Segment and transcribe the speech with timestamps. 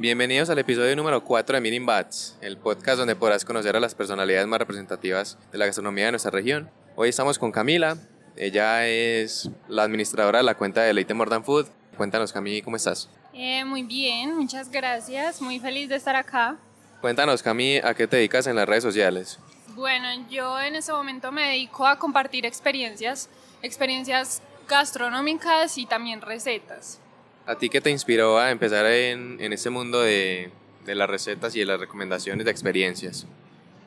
[0.00, 3.96] Bienvenidos al episodio número 4 de Meeting Bats, el podcast donde podrás conocer a las
[3.96, 6.70] personalidades más representativas de la gastronomía de nuestra región.
[6.94, 7.96] Hoy estamos con Camila,
[8.36, 11.66] ella es la administradora de la cuenta de Leite More Than Food.
[11.96, 13.10] Cuéntanos, Cami, ¿cómo estás?
[13.34, 16.56] Eh, muy bien, muchas gracias, muy feliz de estar acá.
[17.00, 19.40] Cuéntanos, Cami, ¿a qué te dedicas en las redes sociales?
[19.74, 23.28] Bueno, yo en este momento me dedico a compartir experiencias,
[23.62, 27.00] experiencias gastronómicas y también recetas.
[27.48, 30.50] ¿A ti qué te inspiró a empezar en, en este mundo de,
[30.84, 33.26] de, las recetas y de las recomendaciones de experiencias?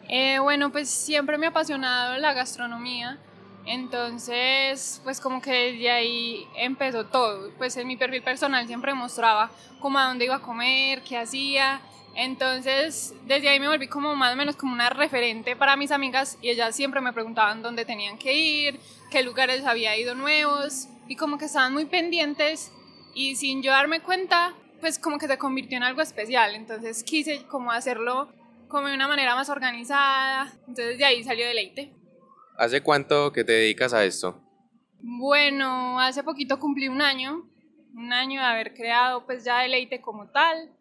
[0.09, 3.19] Eh, bueno, pues siempre me ha apasionado la gastronomía,
[3.67, 7.51] entonces pues como que desde ahí empezó todo.
[7.59, 11.81] Pues en mi perfil personal siempre mostraba cómo a dónde iba a comer, qué hacía,
[12.15, 16.39] entonces, desde ahí me volví como más o menos como una referente para mis amigas
[16.41, 18.79] y ellas siempre me preguntaban dónde tenían que ir,
[19.11, 22.71] qué lugares había ido nuevos y como que estaban muy pendientes
[23.13, 26.55] y sin yo darme cuenta, pues como que se convirtió en algo especial.
[26.55, 28.29] Entonces quise como hacerlo
[28.67, 30.51] como de una manera más organizada.
[30.67, 31.93] Entonces de ahí salió Deleite.
[32.57, 34.41] ¿Hace cuánto que te dedicas a esto?
[34.99, 37.49] Bueno, hace poquito cumplí un año,
[37.95, 40.71] un año de haber creado pues ya Deleite como tal.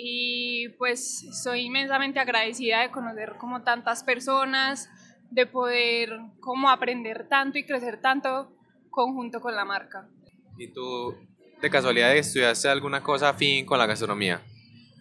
[0.00, 4.88] Y pues soy inmensamente agradecida de conocer como tantas personas,
[5.30, 8.52] de poder como aprender tanto y crecer tanto
[8.90, 10.08] conjunto con la marca.
[10.56, 11.16] ¿Y tú
[11.60, 14.40] de casualidad estudiaste alguna cosa afín con la gastronomía?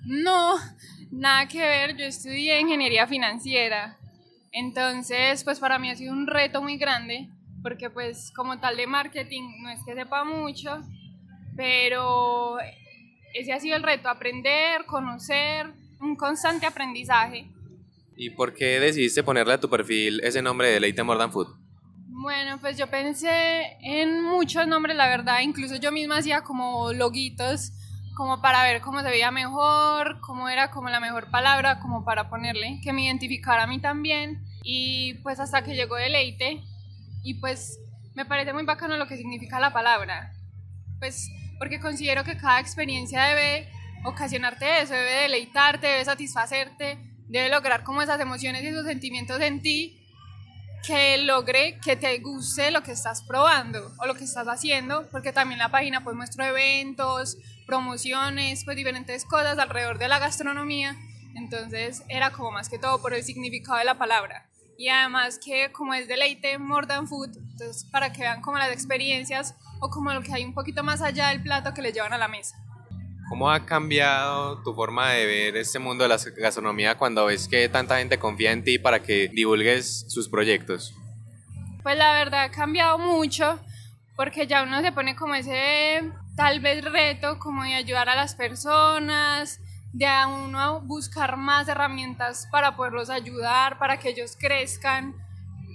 [0.06, 0.56] No,
[1.12, 3.98] nada que ver, yo estudié ingeniería financiera.
[4.52, 7.30] Entonces, pues para mí ha sido un reto muy grande,
[7.62, 10.82] porque pues como tal de marketing no es que sepa mucho,
[11.56, 12.58] pero
[13.34, 15.68] ese ha sido el reto, aprender, conocer,
[16.00, 17.48] un constante aprendizaje.
[18.16, 21.67] ¿Y por qué decidiste ponerle a tu perfil ese nombre de Leite More Than Food?
[22.20, 27.74] Bueno, pues yo pensé en muchos nombres, la verdad, incluso yo misma hacía como loguitos,
[28.16, 32.28] como para ver cómo se veía mejor, cómo era como la mejor palabra, como para
[32.28, 34.44] ponerle, que me identificara a mí también.
[34.64, 36.64] Y pues hasta que llegó Deleite,
[37.22, 37.78] y pues
[38.16, 40.34] me parece muy bacano lo que significa la palabra.
[40.98, 41.30] Pues
[41.60, 43.70] porque considero que cada experiencia debe
[44.06, 46.98] ocasionarte eso, debe deleitarte, debe satisfacerte,
[47.28, 49.97] debe lograr como esas emociones y esos sentimientos en ti
[50.88, 55.34] que logre que te guste lo que estás probando o lo que estás haciendo, porque
[55.34, 60.96] también la página pues muestra eventos, promociones, pues diferentes cosas alrededor de la gastronomía,
[61.36, 64.50] entonces era como más que todo por el significado de la palabra.
[64.78, 69.56] Y además que como es deleite, more food, entonces para que vean como las experiencias
[69.82, 72.18] o como lo que hay un poquito más allá del plato que le llevan a
[72.18, 72.56] la mesa.
[73.30, 77.68] ¿Cómo ha cambiado tu forma de ver este mundo de la gastronomía cuando ves que
[77.68, 80.94] tanta gente confía en ti para que divulgues sus proyectos?
[81.84, 83.60] Pues la verdad ha cambiado mucho
[84.16, 88.34] porque ya uno se pone como ese tal vez reto como de ayudar a las
[88.34, 89.60] personas,
[89.92, 95.16] de a uno buscar más herramientas para poderlos ayudar, para que ellos crezcan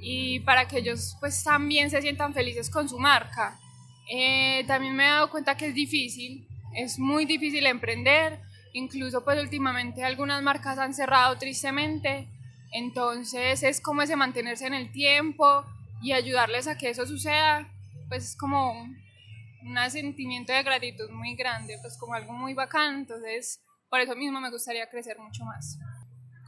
[0.00, 3.58] y para que ellos pues también se sientan felices con su marca.
[4.10, 8.40] Eh, también me he dado cuenta que es difícil, es muy difícil emprender,
[8.72, 12.28] incluso pues últimamente algunas marcas han cerrado tristemente,
[12.72, 15.64] entonces es como ese mantenerse en el tiempo
[16.02, 17.68] y ayudarles a que eso suceda,
[18.08, 18.96] pues es como un
[19.90, 24.50] sentimiento de gratitud muy grande, pues como algo muy bacán, entonces por eso mismo me
[24.50, 25.78] gustaría crecer mucho más.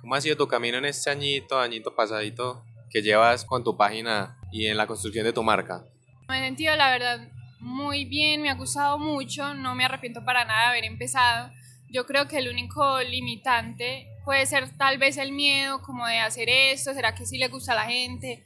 [0.01, 4.39] ¿Cómo ha sido tu camino en este añito, añito pasadito que llevas con tu página
[4.53, 5.85] y en la construcción de tu marca?
[6.29, 7.29] Me he sentido la verdad
[7.65, 11.51] muy bien, me ha gustado mucho, no me arrepiento para nada de haber empezado.
[11.89, 16.49] Yo creo que el único limitante puede ser tal vez el miedo como de hacer
[16.51, 18.45] esto, será que sí le gusta a la gente,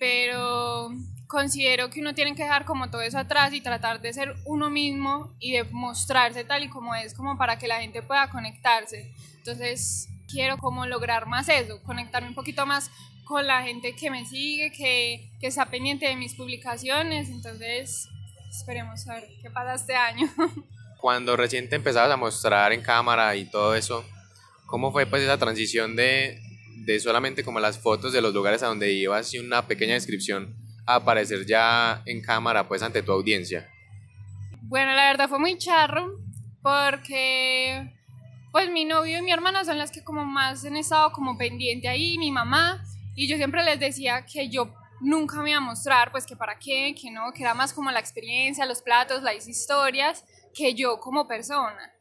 [0.00, 0.90] pero
[1.28, 4.68] considero que uno tiene que dejar como todo eso atrás y tratar de ser uno
[4.68, 9.14] mismo y de mostrarse tal y como es, como para que la gente pueda conectarse.
[9.38, 12.90] Entonces, quiero como lograr más eso, conectarme un poquito más
[13.24, 17.28] con la gente que me sigue, que, que está pendiente de mis publicaciones.
[17.28, 18.08] Entonces,
[18.56, 20.28] esperemos a ver qué pasa este año.
[21.00, 24.04] Cuando recién te empezabas a mostrar en cámara y todo eso,
[24.66, 26.40] ¿cómo fue pues esa transición de,
[26.84, 30.56] de solamente como las fotos de los lugares a donde ibas y una pequeña descripción
[30.86, 33.68] a aparecer ya en cámara pues ante tu audiencia?
[34.62, 36.18] Bueno, la verdad fue muy charro
[36.62, 37.92] porque
[38.50, 41.88] pues mi novio y mi hermana son las que como más han estado como pendiente
[41.88, 42.82] ahí, mi mamá,
[43.14, 46.58] y yo siempre les decía que yo nunca me iba a mostrar, pues que para
[46.58, 51.00] qué, que no, que era más como la experiencia, los platos, las historias, que yo
[51.00, 51.92] como persona.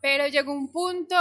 [0.00, 1.16] Pero llegó un punto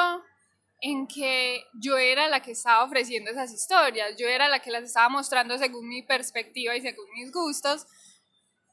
[0.82, 4.84] en que yo era la que estaba ofreciendo esas historias, yo era la que las
[4.84, 7.88] estaba mostrando según mi perspectiva y según mis gustos,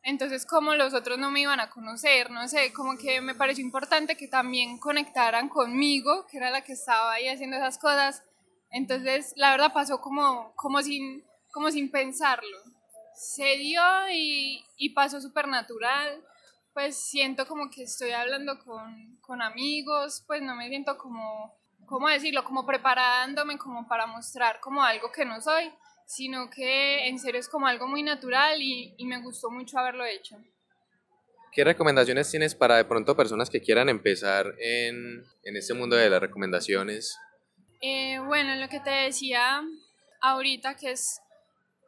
[0.03, 3.65] entonces como los otros no me iban a conocer, no sé, como que me pareció
[3.65, 8.25] importante que también conectaran conmigo, que era la que estaba ahí haciendo esas cosas,
[8.71, 12.59] entonces la verdad pasó como, como, sin, como sin pensarlo,
[13.15, 16.25] se dio y, y pasó súper natural,
[16.73, 21.55] pues siento como que estoy hablando con, con amigos, pues no me siento como,
[21.87, 22.45] ¿cómo decirlo?
[22.45, 25.71] Como preparándome como para mostrar como algo que no soy,
[26.07, 30.05] sino que en serio es como algo muy natural y, y, me gustó mucho haberlo
[30.05, 30.37] hecho.
[31.53, 36.09] ¿Qué recomendaciones tienes para de pronto personas que quieran empezar en, en este mundo de
[36.09, 37.19] las recomendaciones?
[37.83, 39.63] Eh, bueno, lo que te decía
[40.23, 41.21] ahorita, que es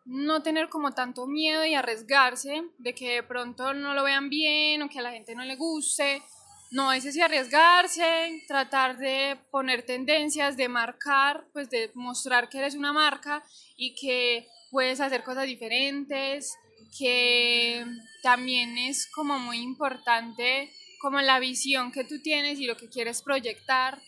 [0.04, 4.82] no tener como tanto miedo y arriesgarse de que de pronto no lo vean bien
[4.82, 6.22] o que a la gente no le guste.
[6.70, 12.74] No, es sí arriesgarse, tratar de poner tendencias, de marcar, pues de mostrar que eres
[12.74, 13.44] una marca
[13.76, 16.56] y que puedes hacer cosas diferentes,
[16.98, 17.86] que
[18.22, 20.70] también es como muy importante
[21.00, 24.00] como la visión que tú tienes y lo que quieres proyectar,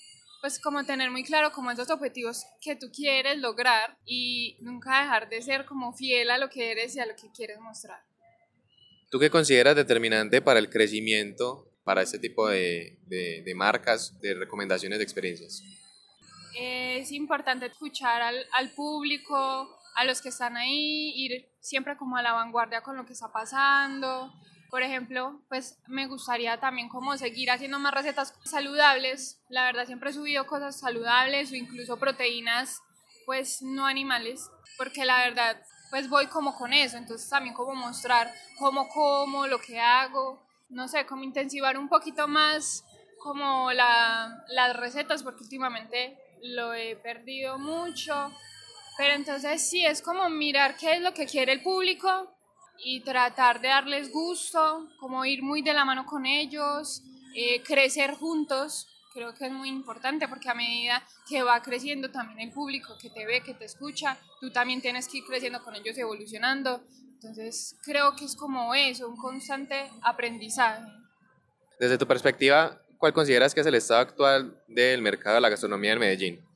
[0.47, 5.29] pues como tener muy claro como esos objetivos que tú quieres lograr y nunca dejar
[5.29, 7.99] de ser como fiel a lo que eres y a lo que quieres mostrar.
[9.11, 14.99] ¿Tú qué consideras determinante para el crecimiento para este tipo de, de, marcas, de recomendaciones
[14.99, 15.65] de experiencias?
[16.57, 19.35] Es importante escuchar al, al público,
[19.97, 23.33] a los que están ahí, ir siempre como a la vanguardia con lo que está
[23.33, 24.33] pasando.
[24.71, 29.41] Por ejemplo, pues me gustaría también como seguir haciendo más recetas saludables.
[29.49, 32.83] La verdad siempre he subido cosas saludables o incluso proteínas
[33.27, 34.49] pues no animales,
[34.79, 35.61] porque la verdad
[35.91, 40.89] pues voy como con eso, entonces también como mostrar cómo como, lo que hago, no
[40.89, 42.85] sé, como intensivar un poquito más
[43.19, 48.33] como la, las recetas, porque últimamente lo he perdido mucho.
[48.97, 52.36] Pero entonces sí, es como mirar qué es lo que quiere el público
[52.85, 57.03] y tratar de darles gusto, como ir muy de la mano con ellos,
[57.35, 58.89] eh, crecer juntos.
[59.13, 63.11] Creo que es muy importante porque a medida que va creciendo también el público que
[63.11, 66.83] te ve, que te escucha, tú también tienes que ir creciendo con ellos, evolucionando.
[67.15, 70.83] Entonces creo que es como eso, un constante aprendizaje.
[71.81, 75.93] Desde tu perspectiva, ¿cuál consideras que es el estado actual del mercado de la gastronomía
[75.93, 76.47] en Medellín?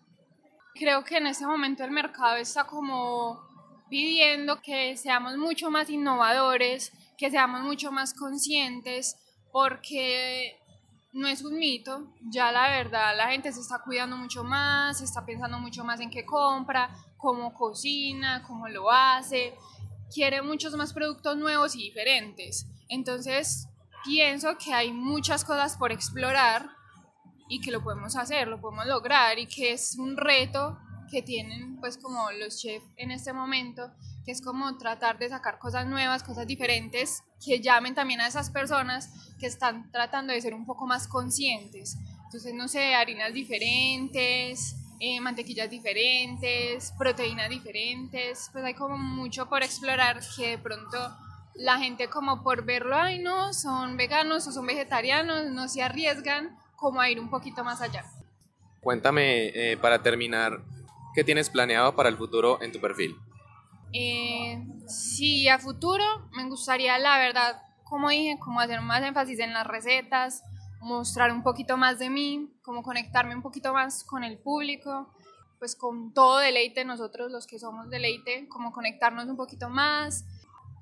[0.75, 3.50] Creo que en este momento el mercado está como
[3.91, 9.17] pidiendo que seamos mucho más innovadores, que seamos mucho más conscientes,
[9.53, 10.57] porque
[11.13, 15.27] no es un mito, ya la verdad la gente se está cuidando mucho más, está
[15.27, 19.55] pensando mucho más en qué compra, cómo cocina, cómo lo hace,
[20.15, 22.67] quiere muchos más productos nuevos y diferentes.
[22.89, 23.69] Entonces,
[24.05, 26.71] pienso que hay muchas cosas por explorar
[27.49, 30.79] y que lo podemos hacer, lo podemos lograr y que es un reto
[31.11, 33.91] que tienen pues como los chefs en este momento,
[34.25, 38.51] que es como tratar de sacar cosas nuevas, cosas diferentes, que llamen también a esas
[38.51, 41.97] personas que están tratando de ser un poco más conscientes.
[42.25, 49.63] Entonces, no sé, harinas diferentes, eh, mantequillas diferentes, proteínas diferentes, pues hay como mucho por
[49.63, 50.99] explorar que de pronto
[51.55, 56.57] la gente como por verlo, ay no, son veganos o son vegetarianos, no se arriesgan
[56.77, 58.05] como a ir un poquito más allá.
[58.81, 60.61] Cuéntame, eh, para terminar,
[61.15, 63.17] ¿qué tienes planeado para el futuro en tu perfil?
[63.93, 69.53] Eh, sí, a futuro me gustaría, la verdad, como dije, como hacer más énfasis en
[69.53, 70.43] las recetas,
[70.81, 75.13] mostrar un poquito más de mí, como conectarme un poquito más con el público,
[75.59, 80.25] pues con todo deleite, nosotros los que somos deleite, como conectarnos un poquito más.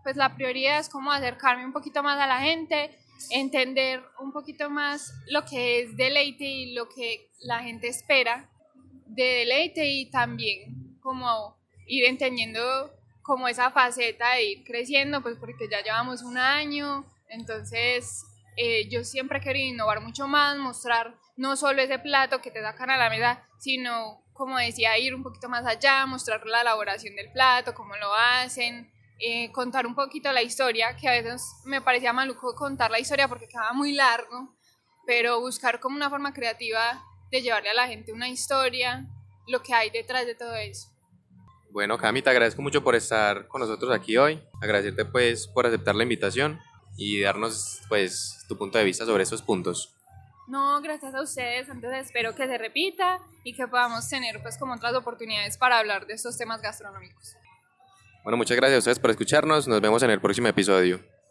[0.05, 2.97] Pues la prioridad es como acercarme un poquito más a la gente,
[3.31, 8.49] entender un poquito más lo que es deleite y lo que la gente espera
[9.09, 15.69] de deleite y también como ir entendiendo como esa faceta de ir creciendo, pues porque
[15.71, 18.25] ya llevamos un año, entonces
[18.57, 22.91] eh, yo siempre he innovar mucho más, mostrar no solo ese plato que te sacan
[22.91, 27.31] a la mesa, sino, como decía, ir un poquito más allá, mostrar la elaboración del
[27.31, 32.13] plato, cómo lo hacen, eh, contar un poquito la historia, que a veces me parecía
[32.13, 34.57] maluco contar la historia porque quedaba muy largo,
[35.07, 39.07] pero buscar como una forma creativa de llevarle a la gente una historia,
[39.47, 40.89] lo que hay detrás de todo eso.
[41.71, 45.95] Bueno, Cami, te agradezco mucho por estar con nosotros aquí hoy, agradecerte pues por aceptar
[45.95, 46.59] la invitación
[46.97, 49.95] y darnos pues tu punto de vista sobre esos puntos.
[50.49, 54.75] No, gracias a ustedes, entonces espero que se repita y que podamos tener pues como
[54.75, 57.37] otras oportunidades para hablar de estos temas gastronómicos.
[58.25, 61.01] Bueno, muchas gracias a ustedes por escucharnos, nos vemos en el próximo episodio.